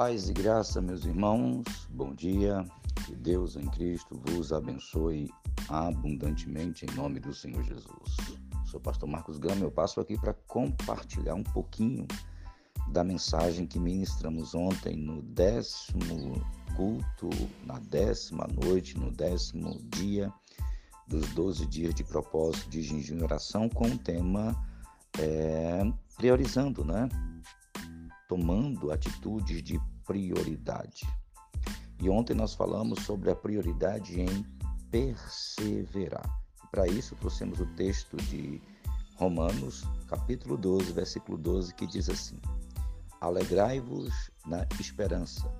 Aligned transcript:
Paz 0.00 0.28
e 0.28 0.32
graça, 0.32 0.80
meus 0.80 1.04
irmãos, 1.04 1.64
bom 1.90 2.14
dia. 2.14 2.64
Que 3.04 3.16
Deus 3.16 3.56
em 3.56 3.66
Cristo 3.66 4.16
vos 4.26 4.52
abençoe 4.52 5.28
abundantemente 5.68 6.86
em 6.86 6.94
nome 6.94 7.18
do 7.18 7.34
Senhor 7.34 7.64
Jesus. 7.64 8.16
Sou 8.64 8.78
pastor 8.78 9.08
Marcos 9.08 9.38
Gama, 9.38 9.62
eu 9.62 9.72
passo 9.72 10.00
aqui 10.00 10.16
para 10.16 10.34
compartilhar 10.46 11.34
um 11.34 11.42
pouquinho 11.42 12.06
da 12.92 13.02
mensagem 13.02 13.66
que 13.66 13.80
ministramos 13.80 14.54
ontem 14.54 14.96
no 14.96 15.20
décimo 15.20 16.46
culto, 16.76 17.28
na 17.66 17.80
décima 17.80 18.46
noite, 18.46 18.96
no 18.96 19.10
décimo 19.10 19.80
dia 19.96 20.32
dos 21.08 21.28
12 21.30 21.66
dias 21.66 21.92
de 21.92 22.04
propósito 22.04 22.70
de 22.70 22.82
jejum 22.82 23.18
e 23.18 23.24
oração 23.24 23.68
com 23.68 23.88
o 23.88 23.98
tema 23.98 24.54
é, 25.18 25.82
priorizando, 26.16 26.84
né? 26.84 27.08
Tomando 28.28 28.92
atitudes 28.92 29.62
de 29.62 29.80
prioridade. 30.06 31.08
E 32.00 32.08
ontem 32.08 32.34
nós 32.34 32.54
falamos 32.54 33.02
sobre 33.04 33.30
a 33.30 33.34
prioridade 33.34 34.20
em 34.20 34.46
perseverar. 34.90 36.28
Para 36.70 36.86
isso, 36.86 37.16
trouxemos 37.16 37.58
o 37.58 37.66
texto 37.74 38.16
de 38.16 38.62
Romanos, 39.16 39.82
capítulo 40.06 40.56
12, 40.56 40.92
versículo 40.92 41.38
12, 41.38 41.74
que 41.74 41.86
diz 41.86 42.08
assim: 42.08 42.38
Alegrai-vos 43.20 44.30
na 44.46 44.66
esperança, 44.78 45.50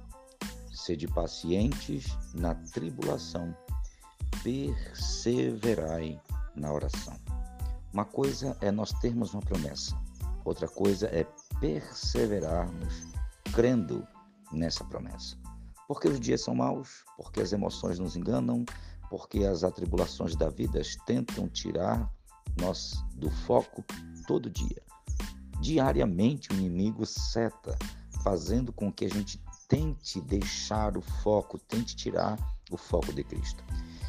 sede 0.70 1.08
pacientes 1.08 2.06
na 2.34 2.54
tribulação, 2.54 3.56
perseverai 4.44 6.20
na 6.54 6.72
oração. 6.72 7.16
Uma 7.92 8.04
coisa 8.04 8.56
é 8.60 8.70
nós 8.70 8.92
termos 9.00 9.32
uma 9.32 9.42
promessa, 9.42 9.98
outra 10.44 10.68
coisa 10.68 11.08
é 11.08 11.26
perseverarmos 11.60 13.08
crendo 13.52 14.06
nessa 14.52 14.84
promessa. 14.84 15.36
Porque 15.86 16.08
os 16.08 16.20
dias 16.20 16.42
são 16.42 16.54
maus, 16.54 17.04
porque 17.16 17.40
as 17.40 17.52
emoções 17.52 17.98
nos 17.98 18.16
enganam, 18.16 18.64
porque 19.08 19.44
as 19.44 19.64
atribulações 19.64 20.36
da 20.36 20.48
vida 20.48 20.80
tentam 21.06 21.48
tirar 21.48 22.10
nós 22.60 23.02
do 23.14 23.30
foco 23.30 23.84
todo 24.26 24.50
dia. 24.50 24.82
Diariamente 25.60 26.50
o 26.50 26.54
inimigo 26.54 27.04
seta, 27.06 27.76
fazendo 28.22 28.72
com 28.72 28.92
que 28.92 29.04
a 29.04 29.08
gente 29.08 29.42
tente 29.66 30.20
deixar 30.20 30.96
o 30.96 31.00
foco, 31.00 31.58
tente 31.58 31.96
tirar 31.96 32.38
o 32.70 32.76
foco 32.76 33.12
de 33.12 33.24
Cristo. 33.24 33.64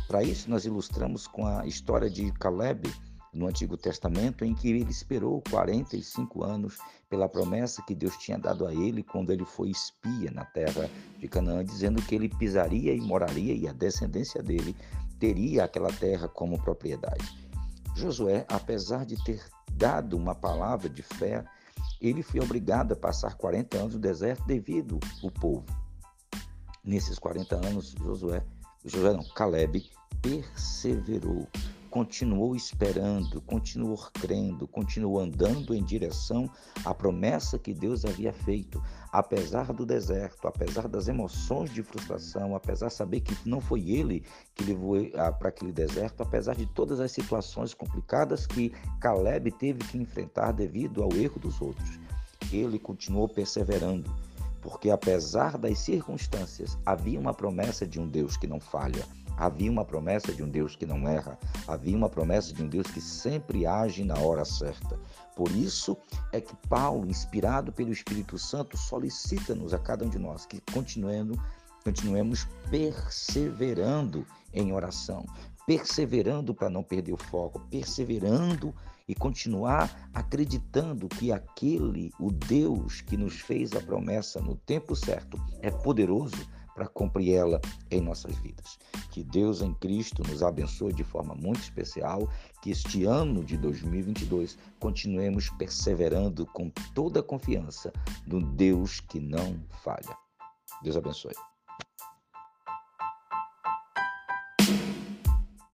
Para 0.08 0.23
isso, 0.23 0.50
nós 0.50 0.66
ilustramos 0.66 1.28
com 1.28 1.45
a 1.45 1.66
história 1.66 2.09
de 2.09 2.31
Caleb, 2.34 2.91
no 3.33 3.47
Antigo 3.47 3.77
Testamento, 3.77 4.44
em 4.44 4.53
que 4.53 4.69
ele 4.69 4.89
esperou 4.89 5.41
45 5.49 6.44
anos 6.44 6.77
pela 7.09 7.30
promessa 7.30 7.83
que 7.83 7.95
Deus 7.95 8.17
tinha 8.17 8.38
dado 8.38 8.66
a 8.66 8.73
ele 8.73 9.03
quando 9.03 9.31
ele 9.31 9.45
foi 9.45 9.69
espia 9.69 10.31
na 10.31 10.45
terra 10.45 10.89
de 11.17 11.27
Canaã, 11.27 11.63
dizendo 11.63 12.02
que 12.02 12.16
ele 12.16 12.30
pisaria 12.30 12.94
e 12.94 13.02
moraria 13.02 13.53
e 13.53 13.67
a 13.67 13.73
descendência 13.73 14.41
dele 14.41 14.75
teria 15.19 15.66
aquela 15.66 15.91
terra 15.91 16.27
como 16.27 16.61
propriedade. 16.61 17.38
Josué, 17.95 18.45
apesar 18.50 19.05
de 19.05 19.22
ter 19.23 19.44
dado 19.73 20.16
uma 20.16 20.33
palavra 20.33 20.89
de 20.89 21.03
fé, 21.03 21.44
ele 22.02 22.23
foi 22.23 22.39
obrigado 22.39 22.94
a 22.94 22.95
passar 22.95 23.35
40 23.35 23.77
anos 23.77 23.94
no 23.94 24.00
deserto 24.00 24.45
devido 24.45 25.00
ao 25.22 25.30
povo. 25.31 25.66
Nesses 26.83 27.19
40 27.19 27.55
anos, 27.55 27.91
Josué, 27.91 28.44
Josué 28.85 29.13
não, 29.13 29.23
Caleb 29.35 29.89
perseverou 30.22 31.47
continuou 31.90 32.56
esperando, 32.56 33.42
continuou 33.42 33.98
crendo, 34.14 34.68
continuou 34.68 35.20
andando 35.20 35.73
em 35.73 35.84
direção 35.84 36.50
à 36.86 36.94
promessa 36.94 37.58
que 37.58 37.73
Deus 37.73 38.06
havia 38.06 38.31
feito, 38.31 38.81
apesar 39.12 39.73
do 39.73 39.86
deserto, 39.86 40.47
apesar 40.47 40.88
das 40.88 41.08
emoções 41.08 41.74
de 41.74 41.81
frustração, 41.81 42.56
apesar 42.56 42.88
de 42.88 42.94
saber 42.94 43.22
que 43.22 43.36
não 43.47 43.59
foi 43.59 43.90
ele 43.90 44.24
que 44.56 44.63
levou 44.63 44.97
para 45.40 45.50
aquele 45.50 45.72
deserto, 45.72 46.22
apesar 46.22 46.56
de 46.56 46.66
todas 46.68 47.00
as 47.00 47.12
situações 47.12 47.74
complicadas 47.74 48.46
que 48.46 48.69
Caleb 49.00 49.52
teve 49.52 49.84
que 49.86 49.97
enfrentar 49.97 50.52
devido 50.52 51.03
ao 51.03 51.12
erro 51.13 51.40
dos 51.40 51.59
outros. 51.62 52.00
Ele 52.52 52.80
continuou 52.80 53.28
perseverando, 53.28 54.09
porque 54.62 54.90
apesar 54.90 55.58
das 55.58 55.80
circunstâncias, 55.80 56.78
havia 56.86 57.20
uma 57.20 57.34
promessa 57.34 57.88
de 57.88 58.00
um 58.00 58.08
Deus 58.08 58.38
que 58.38 58.47
não 58.47 58.59
falha 58.59 59.06
Havia 59.40 59.72
uma 59.72 59.86
promessa 59.86 60.34
de 60.34 60.44
um 60.44 60.50
Deus 60.50 60.75
que 60.75 60.86
não 60.86 61.08
erra, 61.08 61.40
havia 61.66 61.96
uma 61.96 62.09
promessa 62.09 62.53
de 62.53 62.62
um 62.62 62.68
Deus 62.68 62.88
que 62.88 63.00
sempre 63.00 63.66
age 63.66 64.03
na 64.03 64.19
hora 64.19 64.44
certa. 64.44 65.00
Por 65.34 65.50
isso 65.52 65.96
é 66.34 66.42
que 66.42 66.53
Paulo, 66.68 67.09
inspirado 67.09 67.72
pelo 67.72 67.94
Espírito 67.94 68.38
Santo, 68.38 68.75
solicita-nos 68.75 69.74
a 69.74 69.80
cada 69.80 70.03
um 70.03 70.09
de 70.09 70.19
nós 70.19 70.46
que 70.46 70.62
continuemos, 70.74 71.38
continuemos 71.86 72.50
perseverando 72.69 74.28
em 74.53 74.74
oração, 74.74 75.25
perseverando 75.69 76.52
para 76.52 76.68
não 76.68 76.81
perder 76.81 77.13
o 77.13 77.18
foco, 77.18 77.59
perseverando 77.69 78.74
e 79.07 79.13
continuar 79.13 80.09
acreditando 80.12 81.07
que 81.07 81.31
aquele, 81.31 82.12
o 82.19 82.31
Deus 82.31 83.02
que 83.02 83.16
nos 83.16 83.40
fez 83.40 83.74
a 83.74 83.80
promessa 83.80 84.41
no 84.41 84.56
tempo 84.56 84.96
certo, 84.96 85.40
é 85.62 85.69
poderoso 85.69 86.44
para 86.74 86.88
cumprir 86.88 87.35
ela 87.35 87.62
em 87.91 88.02
nossas 88.02 88.35
vidas. 88.40 88.80
Que 89.12 89.24
Deus 89.24 89.62
em 89.62 89.72
Cristo 89.75 90.24
nos 90.28 90.41
abençoe 90.41 90.91
de 90.91 91.03
forma 91.03 91.35
muito 91.35 91.62
especial, 91.62 92.28
que 92.63 92.72
este 92.72 93.03
ano 93.03 93.44
de 93.44 93.56
2022 93.56 94.57
continuemos 94.80 95.51
perseverando 95.51 96.47
com 96.47 96.72
toda 96.96 97.19
a 97.19 97.24
confiança 97.24 97.94
no 98.25 98.41
Deus 98.41 99.01
que 99.01 99.19
não 99.19 99.56
falha. 99.84 100.18
Deus 100.81 100.97
abençoe. 100.97 101.36